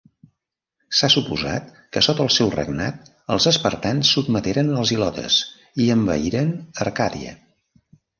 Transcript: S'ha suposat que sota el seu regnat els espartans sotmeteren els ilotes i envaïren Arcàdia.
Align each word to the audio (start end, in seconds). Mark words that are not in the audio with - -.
S'ha 0.99 1.07
suposat 1.15 1.67
que 1.97 2.01
sota 2.05 2.23
el 2.29 2.31
seu 2.35 2.49
regnat 2.55 3.11
els 3.35 3.47
espartans 3.51 4.13
sotmeteren 4.15 4.71
els 4.85 4.95
ilotes 4.97 5.37
i 5.85 5.87
envaïren 5.97 6.51
Arcàdia. 6.87 7.37